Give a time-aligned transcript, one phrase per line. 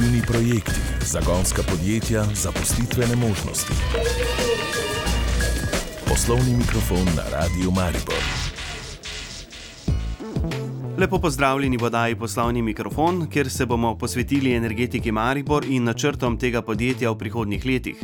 [0.00, 3.72] inovativni projekti, zagonska podjetja, zaposlitvene možnosti.
[6.08, 8.22] Poslovni mikrofon na Radiu Maribor.
[10.98, 16.62] Lepo pozdravljeni v oddaji Poslovni mikrofon, kjer se bomo posvetili energetiki Maribor in načrtom tega
[16.62, 17.96] podjetja v prihodnjih letih.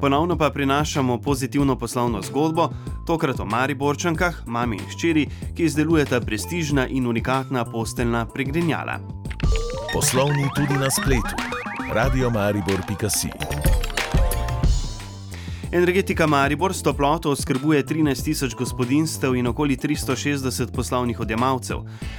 [0.00, 2.68] Ponovno pa prinašamo pozitivno poslovno zgodbo,
[3.06, 5.26] tokrat o Mariborčankah, mami in ščiri,
[5.56, 9.19] ki izdelujeta prestižna in unikatna posteljna pregrinjala.
[9.92, 11.34] Poslovni tudi na spletu.
[11.92, 13.28] radiomaribor.si
[15.72, 21.78] Energetika Maribor s toploto oskrbuje 13 tisoč gospodinstev in okoli 360 poslovnih odjemalcev.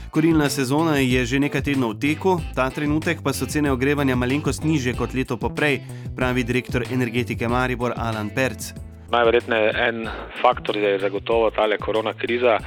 [0.09, 4.63] Korilna sezona je že nekaj tednov v teku, ta trenutek pa so cene ogrevanja malenkost
[4.63, 5.81] niže kot leto poprej,
[6.15, 8.90] pravi direktor energetike Maribor Alan Perc.
[9.11, 10.07] Najverjetneje en
[10.41, 12.57] faktor je zagotovo ta korona kriza.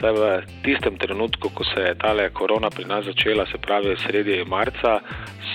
[0.00, 4.44] Saj v tistem trenutku, ko se je ta korona pri nas začela, se pravi sredi
[4.44, 5.00] marca,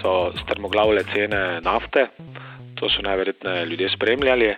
[0.02, 2.08] so strmoglavile cene nafte
[2.80, 4.46] to so najverjetneje ljudje spremljali.
[4.46, 4.56] Eh,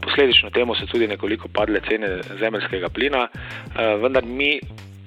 [0.00, 2.08] posledično temu so tudi nekoliko padle cene
[2.40, 4.60] zemljskega plina, eh, vendar mi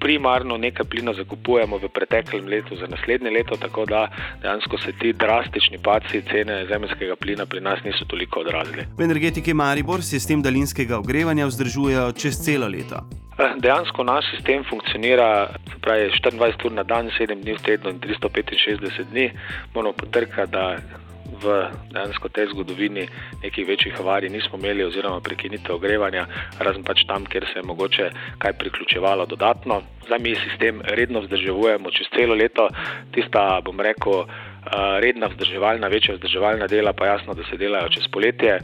[0.08, 4.08] primarno nekaj plina zakupujemo v preteklem letu za naslednje leto, tako da
[4.42, 8.86] dejansko se ti drastični padci cene zemljskega plina pri nas niso toliko odrazili.
[8.98, 13.02] V energetiki Maribor sistem daljinskega ogrevanja vzdržujejo čez celo leto.
[13.40, 15.50] Eh, dejansko naš sistem funkcionira
[15.82, 19.32] pravi, 24 ur na dan, 7 dni v tednu in 365 dni.
[19.76, 20.78] Moramo potrkati, da
[21.42, 23.08] v dejansko tej zgodovini
[23.44, 26.26] nekih večjih avarij nismo imeli, oziroma prekinitev ogrevanja,
[26.60, 29.82] razen pač tam, kjer se je mogoče kaj priključevalo dodatno.
[30.06, 32.70] Zdaj mi sistem redno vzdrževujemo čez celo leto,
[33.12, 38.08] tista, bom rekel, eh, redna vzdrževalna, večja vzdrževalna dela, pa jasno, da se delajo čez
[38.08, 38.60] poletje.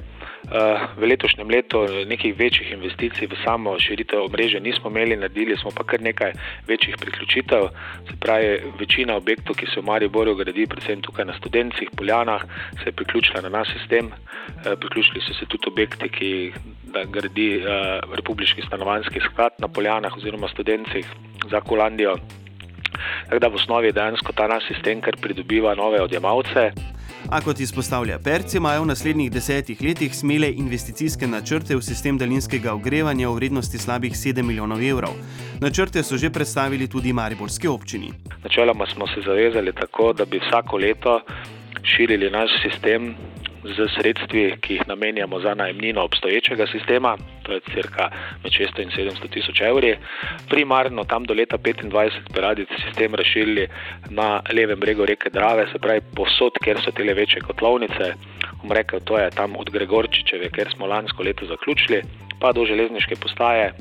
[0.54, 5.72] Eh, v letošnjem letu nekih večjih investicij v samo širitev omrežja nismo imeli, naredili smo
[5.74, 6.32] pa kar nekaj
[6.68, 7.62] večjih priključitev.
[8.06, 12.46] Se pravi, večina objektov, ki se v Mariboru gradi, predvsem tukaj na Studencih, Poljanah,
[12.84, 14.14] se je priključila na naš sistem.
[14.14, 16.54] Eh, priključili so se tudi objekti, ki
[17.10, 21.06] gradi eh, Republiki stanovanjski sklad na Poljanah oziroma Studencih
[21.50, 22.43] za Kolandijo.
[23.30, 26.72] Tako da v osnovi dejansko ta naš sistem, ker pridobiva nove odjemalce.
[27.32, 32.74] A kot izpostavlja Perci, imajo v naslednjih desetih letih smele investicijske načrte v sistem daljinskega
[32.74, 35.16] ogrevanja v vrednosti slabih 7 milijonov evrov.
[35.62, 38.12] Načrte so že predstavili tudi Mariborski občini.
[38.44, 41.22] Načeloma smo se zavezali tako, da bi vsako leto
[41.84, 43.16] širili naš sistem
[43.64, 48.10] z sredstvi, ki jih namenjamo za najemnino obstoječega sistema, to je cirka
[48.44, 49.96] med 600 in 700 tisoč evri.
[50.50, 53.68] Primarno tam do leta 2025 bi radi sistem razširili
[54.10, 58.14] na levem bregu reke Drave, se pravi posod, kjer so te večje kotlovnice.
[58.70, 62.02] Rekel, to je tam od Gregorčičeve, kjer smo lansko leto zaključili,
[62.40, 63.74] pa do železniške postaje,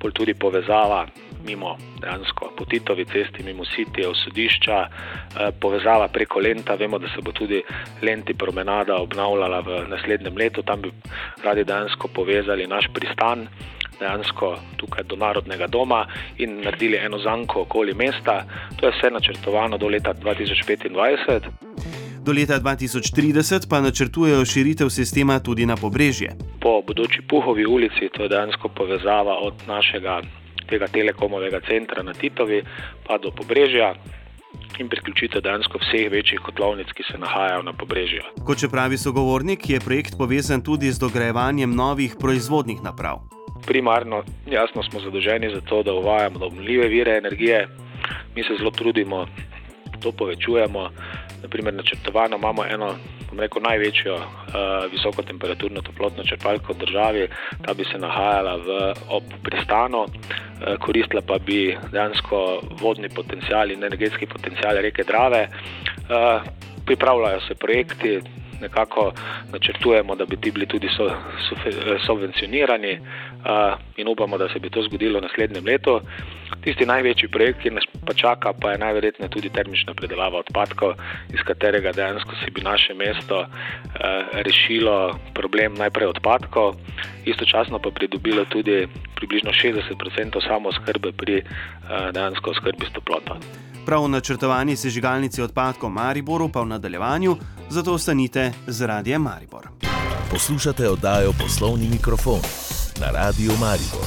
[0.00, 1.06] pol tudi povezava
[1.44, 6.74] mimo dejansko po Titovi cesti, mimo Sitijev sodišča, eh, povezava preko Lenta.
[6.74, 7.62] Vemo, da se bo tudi
[8.02, 10.92] Lenti promenada obnavljala v naslednjem letu, tam bi
[11.44, 13.48] radi dejansko povezali naš pristan.
[14.00, 16.06] Dejansko tukaj do Narodnega doma
[16.38, 18.44] in naredili eno zanko okoli mesta.
[18.76, 21.40] To je vse načrtovano do leta 2025.
[22.24, 26.36] Do leta 2030 pa načrtujejo širitev sistema tudi na pobrežje.
[26.60, 30.20] Po bodoči Puhovi ulici, to je dejansko povezava od našega
[30.70, 32.62] tega telekomovega centra na Titovi
[33.06, 33.94] pa do pobrežja.
[34.80, 38.22] In priključitev dejansko vseh večjih kotlovnic, ki se nahajajo na pobrežju.
[38.46, 43.20] Kot če pravi sogovornik, je projekt povezan tudi z dograjevanjem novih proizvodnih naprav.
[43.66, 47.66] Primarno, jasno, smo zadolženi za to, da uvajamo obnovljive vire energije.
[48.36, 49.26] Mi se zelo trudimo,
[50.00, 50.90] to povečujemo.
[51.42, 52.94] Naprimer, načrtovano imamo eno
[53.38, 54.24] rekel, največjo uh,
[54.92, 57.28] visokotemperaturno toplotno črpalko v državi,
[57.62, 58.78] ta bi se nahajala v,
[59.08, 60.10] ob pristanu, uh,
[60.80, 65.48] koristila pa bi dejansko vodni potencial in energetski potencial reke Drave.
[66.10, 66.42] Uh,
[66.86, 68.20] pripravljajo se projekti,
[68.60, 69.12] nekako
[69.52, 71.10] načrtujemo, da bi ti bili tudi so,
[71.48, 71.54] so,
[72.06, 76.00] subvencionirani uh, in upamo, da se bi to zgodilo v naslednjem letu.
[76.64, 80.92] Tisti največji projekt, ki nas pa čaka, pa je najverjetneje tudi termična predelava odpadkov,
[81.34, 83.48] iz katerega dejansko si bi naše mesto uh,
[84.32, 86.76] rešilo problem najprej odpadkov,
[87.24, 88.86] istočasno pa pridobilo tudi
[89.16, 93.40] približno 60% samo skrbe pri uh, dejansko skrbi s toploto.
[93.90, 97.36] Prav načrtovani sežigalnici odpadkov Mariboru pa v nadaljevanju,
[97.70, 99.66] zato ostanite z radijem Maribor.
[100.30, 102.38] Poslušate oddajo Poslovni mikrofon
[103.00, 104.06] na Radiu Maribor.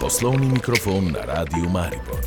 [0.00, 2.22] Poslovni mikrofon na Radiu Maribor.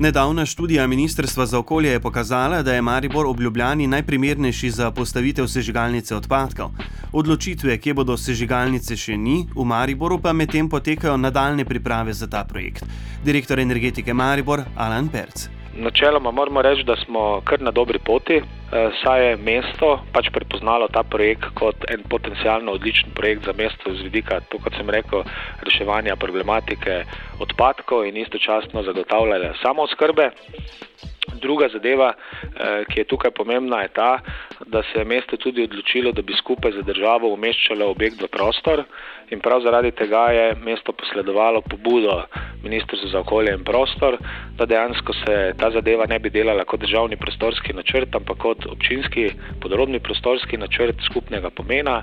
[0.00, 5.46] Nedavna študija Ministrstva za okolje je pokazala, da je Maribor ob Ljubljani najprimernejši za postavitev
[5.46, 6.70] sežigalnice odpadkov.
[7.12, 12.44] Odločitve, kje bodo sežigalnice, še ni, v Mariboru pa medtem potekajo nadaljne priprave za ta
[12.46, 12.86] projekt.
[13.26, 15.48] Direktor energetike Maribor Alan Perc.
[15.74, 20.86] Načeloma moramo reči, da smo kar na dobri poti, eh, saj je mesto pač prepoznalo
[20.88, 25.26] ta projekt kot en potencialno odličen projekt za mesto z vidika, to kot sem rekel,
[25.66, 27.04] reševanja problematike
[27.42, 30.30] odpadkov in istočasno zagotavljanja samo skrbe.
[31.34, 34.18] Druga zadeva, eh, ki je tukaj pomembna, je ta,
[34.66, 38.84] da se je mesto tudi odločilo, da bi skupaj z državo umeščalo objekt v prostor
[39.30, 42.22] in prav zaradi tega je mesto posredovalo pobudo
[42.62, 44.18] Ministrstvu za okolje in prostor,
[44.58, 49.30] da dejansko se ta zadeva ne bi delala kot državni prostorski načrt, ampak kot občinski
[49.60, 52.02] podrobni prostorski načrt skupnega pomena.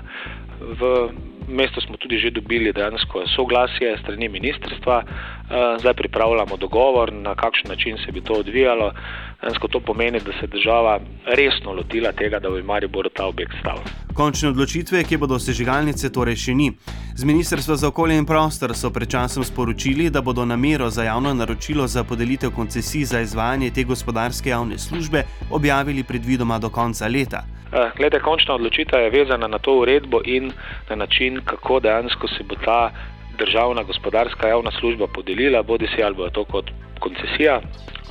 [0.60, 1.08] V
[1.48, 7.68] mestu smo tudi že dobili dejansko soglasje strani ministrstva, eh, zdaj pripravljamo dogovor, na kakšen
[7.68, 8.92] način se bi to odvijalo.
[9.40, 13.78] Dejansko to pomeni, da se država resno lotila tega, da bi Maribor ta objekt stal.
[14.14, 16.72] Končne odločitve, ki bodo sežigalnice, torej še ni.
[17.14, 21.34] Z Ministrstva za okolje in prostor so pred časom sporočili, da bodo namero za javno
[21.34, 27.57] naročilo za podelitev koncesij za izvajanje te gospodarske javne službe objavili predvidoma do konca leta.
[27.72, 30.52] Eh, glede, končna odločitev je vezana na to uredbo in
[30.90, 32.90] na način, kako dejansko se bo ta
[33.38, 37.60] državna gospodarska javna služba podelila, bodi si ali bo to kot koncesija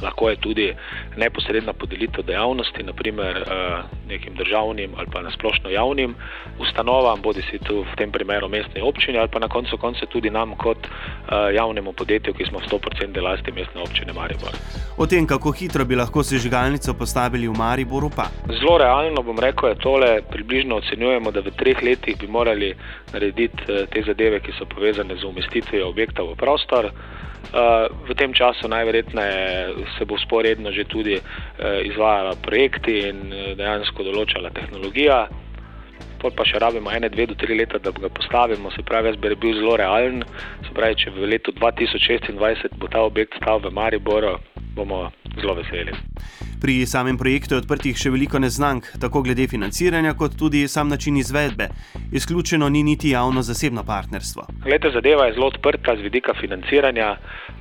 [0.02, 0.74] lahko je tudi
[1.18, 6.16] neposredna podelitev dejavnosti, naprimer eh, nekim državnim ali pa nasplošno javnim
[6.60, 10.30] ustanovam, bodi si tu v tem primeru mestne občine ali pa na koncu konca tudi
[10.30, 14.54] nam kot eh, javnemu podjetju, ki smo v 100% lasti mestne občine Maribor.
[14.98, 18.30] O tem, kako hitro bi lahko sežigalnico postavili v Mariboru, pa.
[18.60, 22.74] Zelo realno bom rekel, je tole, približno ocenjujemo, da v treh letih bi morali
[23.14, 26.92] narediti eh, te zadeve, ki so povezane z umestitvijo objekta v prostor.
[27.54, 31.22] V tem času najverjetneje se bo sporedno že tudi eh,
[31.88, 35.28] izvajala projekti in eh, dejansko določala tehnologija.
[36.18, 38.72] Pol pa še rabimo ene, dve do tri leta, da ga postavimo.
[38.74, 40.24] Se pravi, jaz bi bil zelo realen.
[40.66, 44.36] Se pravi, če v letu 2026 bo ta objekt stal v Mariboru,
[44.78, 45.10] bomo
[45.42, 45.92] zelo veseli.
[46.62, 51.18] Pri samem projektu je odprtih še veliko neznank, tako glede financiranja, kot tudi sam način
[51.18, 51.68] izvedbe.
[52.18, 54.48] Izključeno ni niti javno-zasebno partnerstvo.
[54.66, 57.12] Glede, zadeva je zelo odprta z vidika financiranja.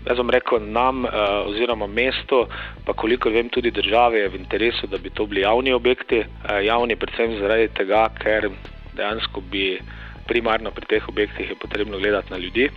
[0.06, 1.12] Jaz bom rekel, nam eh,
[1.50, 2.46] oziroma mestu,
[2.86, 6.24] pa koliko vem, tudi države je v interesu, da bi to bili javni objekti.
[6.24, 8.48] Eh, javni predvsem zaradi tega, ker
[8.96, 9.76] dejansko bi
[10.26, 12.70] primarno pri teh objektih je potrebno gledati na ljudi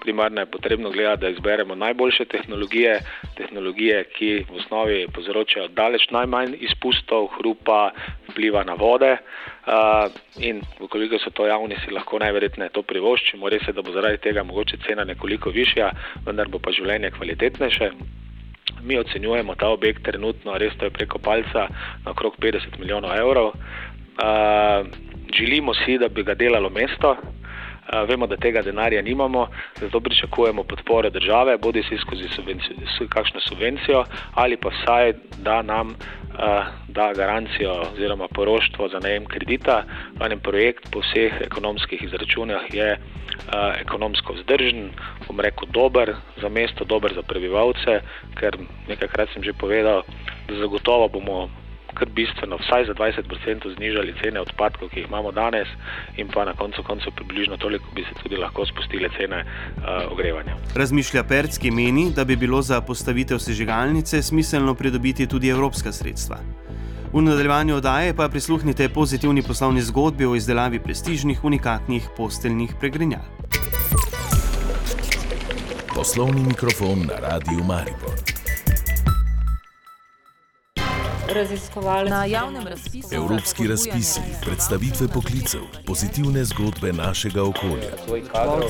[0.00, 3.00] primarno je potrebno gledati, da izberemo najboljše tehnologije,
[3.36, 7.90] tehnologije, ki v osnovi povzročajo daleč najmanj izpustov, hrupa,
[8.28, 9.16] vpliva na vode.
[10.38, 13.48] In, koliko so to javni, si lahko najverjetneje to privoščimo.
[13.48, 15.90] Res je, da bo zaradi tega mogoče cena nekoliko višja,
[16.26, 17.90] vendar bo pa življenje kvalitetnejše.
[18.82, 21.68] Mi ocenjujemo ta objekt trenutno, res to je preko palca,
[22.04, 23.52] na okrog 50 milijonov evrov.
[24.20, 24.86] Uh,
[25.36, 27.16] želimo si, da bi ga delalo mesto,
[28.08, 29.48] Vemo, da tega denarja nimamo,
[29.80, 32.76] zato pričakujemo podporo države, bodi si skozi subvencijo,
[33.08, 34.04] kakšno subvencijo
[34.34, 35.94] ali pa vsaj, da nam
[36.88, 39.82] da garancijo oziroma poroštvo za najem kredita.
[40.30, 42.98] En projekt po vseh ekonomskih izračunah je
[43.80, 44.90] ekonomsko vzdržen,
[45.26, 48.00] bom rekel, dober za mesto, dober za prebivalce,
[48.38, 48.58] ker
[48.88, 50.02] nekajkrat sem že povedal,
[50.48, 51.50] da zagotovo bomo
[51.94, 55.68] kar bistveno, vsaj za 20% znižali cene odpadkov, ki jih imamo danes,
[56.16, 60.56] in pa na koncu koncev približno toliko bi se tudi lahko spustile cene uh, ogrevanja.
[60.76, 66.38] Razmišlja Perc, ki meni, da bi bilo za postavitev sežigalnice smiselno pridobiti tudi evropska sredstva.
[67.12, 73.22] V nadaljevanju oddaje pa prisluhnite pozitivni poslovni zgodbi o izdelavi prestižnih, unikatnih posteljnih pregrinjal.
[75.94, 78.39] Poslovni mikrofon na Radiu Maribor
[81.34, 82.10] raziskovalec.
[82.10, 83.08] Na javnem razpisu.
[83.14, 87.90] Evropski razpisi, predstavitve poklicev, pozitivne zgodbe našega okolja.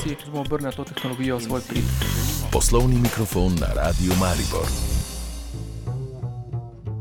[0.03, 1.83] Ki bomo obrnili to tehnologijo v svoj prid.
[2.51, 4.67] Poslovni mikrofon na Radiu Maribor.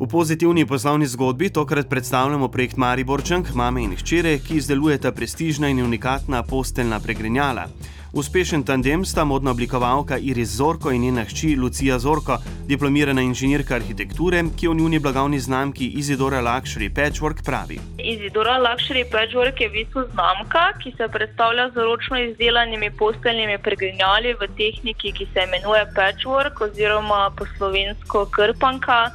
[0.01, 5.85] V pozitivni poslovni zgodbi tokrat predstavljamo projekt Mariborčank, mame in hčere, ki izdelujeta prestižna in
[5.85, 7.67] unikatna posteljna pregrinjala.
[8.13, 14.43] Uspešen tandem sta modna oblikovalka Iris Zorko in njena hči Lucija Zorko, diplomirana inženirka arhitekture,
[14.59, 17.79] ki v njuni blagovni znamki Izidora Luxury Patchwork pravi.
[17.99, 24.35] Izidora Luxury Patchwork je v bistvu znamka, ki se predstavlja z ročno izdelanimi posteljnimi pregrinjali
[24.35, 29.11] v tehniki, ki se imenuje Patchwork oziroma po slovensko krpanka.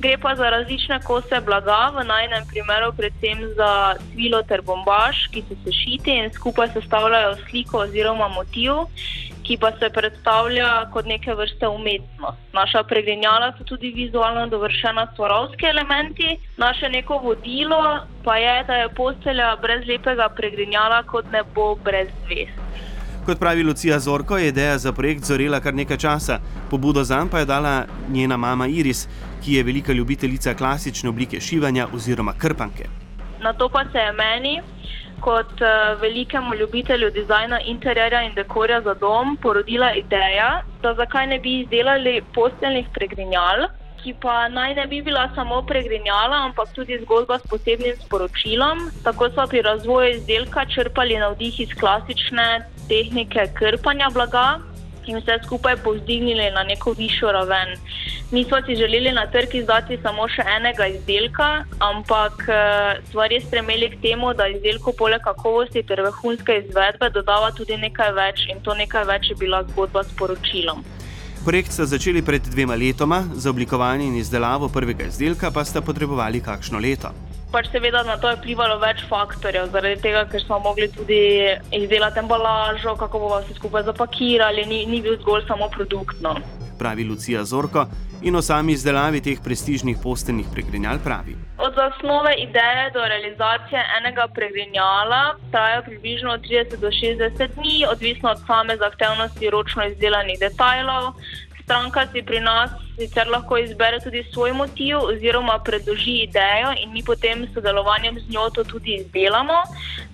[0.00, 5.42] Gre pa za različne kose blaga, v najnem primeru predvsem za svilo ter bombaž, ki
[5.44, 8.88] so sešiti in skupaj sestavljajo sliko oziroma motiv,
[9.44, 12.40] ki pa se predstavlja kot neke vrste umetnost.
[12.56, 18.88] Naša pregrinjala so tudi vizualno dovršena svarovski elementi, naše neko vodilo pa je, da je
[18.96, 22.59] postelja brez lepega pregrinjala kot nebo brez zvest.
[23.30, 26.40] Kot pravi Lucija Zorko, je ideja za projekt zorela kar nekaj časa.
[26.70, 29.08] Pobudo za njim pa je dala njena mama Iris,
[29.44, 32.88] ki je velika ljubiteljica klasične oblike šivanja oziroma krpanke.
[33.42, 34.62] Na to pa se je meni,
[35.20, 41.38] kot uh, velikemu ljubitelju dizajna interjerja in dekorja za dom, porodila ideja, da zakaj ne
[41.38, 43.68] bi izdelali posteljnih pregrinjal.
[44.02, 48.90] Ki pa naj ne bi bila samo pregrinjala, ampak tudi zgodba s posebnim sporočilom.
[49.04, 52.48] Tako so pri razvoju izdelka črpali navdih iz klasične
[52.90, 54.48] tehnike krpanja blaga
[55.06, 57.68] in vse skupaj povzdignili na neko višjo raven.
[58.32, 63.90] Mi smo si želeli na trg izdati samo še enega izdelka, ampak eh, stvari stremeli
[63.90, 68.74] k temu, da izdelku poleg kakovosti ter vrhunske izvedbe dodava tudi nekaj več in to
[68.74, 70.84] nekaj več je bila zgodba s poročilom.
[71.44, 76.44] Projekt so začeli pred dvema letoma, za oblikovanje in izdelavo prvega izdelka pa sta potrebovali
[76.44, 77.14] kakšno leto
[77.52, 81.20] pač seveda na to je vplivalo več faktorjev, zaradi tega, ker smo mogli tudi
[81.76, 86.36] izdelati embalažo, kako bomo vse skupaj zapakirali, ni, ni bil zgolj samo produktno.
[86.80, 87.84] Pravi Lucija Zorko
[88.22, 91.36] in o sami izdelavi teh prestižnih posteljnih pregrinjal pravi.
[91.60, 95.20] Od zasnove ideje do realizacije enega pregrinjala
[95.52, 101.12] traja približno 30 do 60 dni, odvisno od same zahtevnosti ročno izdelanih detajlov
[101.70, 107.02] stranka si pri nas sicer lahko izbere tudi svoj motiv oziroma predloži idejo in mi
[107.02, 109.58] potem s sodelovanjem z njo to tudi izdelamo.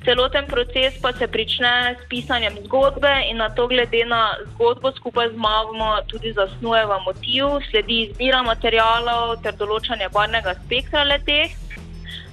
[0.04, 4.22] Celoten proces pa se prične s pisanjem zgodbe in na to glede na
[4.52, 11.56] zgodbo skupaj z mamo tudi zasnujeva motiv, sledi izbira materijalov ter določanje barvnega spektra leteh.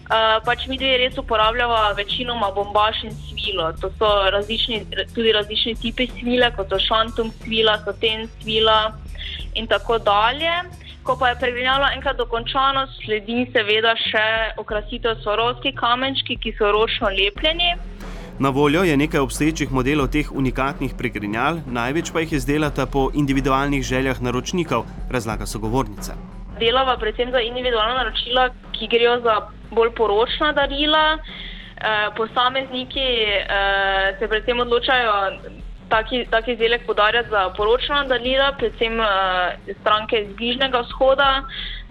[0.03, 3.71] Uh, pač mi dve res uporabljamo večinoma bombaž in svilo.
[3.81, 4.83] To so različni,
[5.15, 8.91] tudi različni tipi svile, kot so šantum svila, saten svila
[9.55, 10.53] in tako dalje.
[11.03, 14.27] Ko pa je pregrinjalo enkrat dokončano, sledi seveda še
[14.57, 17.73] okrasitev sorovski kamenčki, ki so ročno lepljeni.
[18.39, 23.83] Na voljo je nekaj obstoječih modelov teh unikatnih pregrinjal, največ pa jih izdelata po individualnih
[23.83, 26.15] željah naročnikov, razlaga sogovornica.
[26.59, 29.35] Delava predvsem za individualna naročila, ki grejo za
[29.71, 31.17] bolj poročna darila.
[31.17, 31.19] E,
[32.17, 33.45] posamezniki e,
[34.19, 35.13] se predvsem odločajo,
[35.93, 39.07] taki, taki izdelek podarjati za poročna darila, predvsem uh,
[39.81, 41.29] stranke iz Bližnjega vzhoda.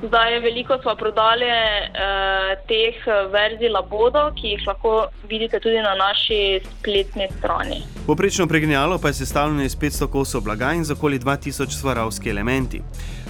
[0.06, 2.98] Zdaj veliko smo prodali uh, teh
[3.34, 4.94] verzij Labodo, ki jih lahko
[5.30, 7.82] vidite tudi na naši spletni strani.
[8.06, 12.82] Poprečno pregnjalo pa je sestavljeno iz 500 kosov blaga in za okoli 2000 svarovski elementi.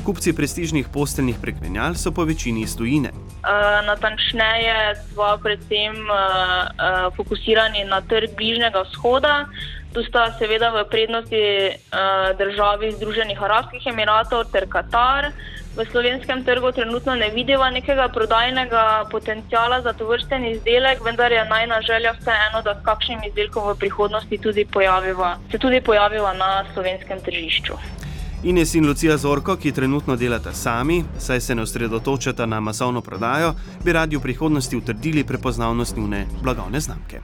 [0.02, 3.10] Kupci prestižnih posteljnih prekmenjal so po večini iz tujine.
[3.14, 9.46] Uh, natančneje smo predvsem uh, uh, fokusirani na trg Bližnjega vzhoda.
[9.94, 15.30] Tu sta seveda v prednosti uh, državi Združenih arabskih emiratov ter Katar.
[15.76, 21.44] V slovenskem trgu trenutno ne vidimo nekega prodajnega potencijala za to vrsten izdelek, vendar je
[21.44, 26.64] najna želja vseeno, da s kakšnim izdelkom v prihodnosti tudi pojaviva, se tudi pojaviva na
[26.74, 28.01] slovenskem tržišču.
[28.44, 33.54] Ines in Lucija Zorko, ki trenutno delata sami, saj se ne osredotočata na masovno prodajo,
[33.84, 37.20] bi radi v prihodnosti utrdili prepoznavnost njune blagovne znamke.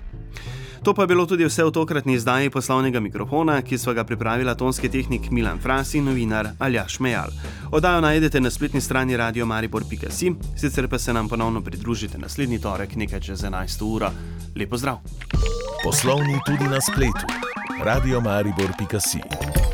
[0.83, 4.55] To pa je bilo tudi vse v tokratni izdaji poslovnega mikrofona, ki so ga pripravila
[4.55, 7.35] tonski tehnik Milan Fras in novinar Aljaš Mejal.
[7.71, 13.21] Odajo najdete na spletni strani radiomari.si, sicer pa se nam ponovno pridružite naslednji torek nekaj
[13.21, 13.95] čez 11.
[13.95, 14.11] uro.
[14.57, 14.99] Lepo zdrav!
[15.85, 17.27] Poslovni tudi na spletu.
[17.85, 19.68] radiomari.si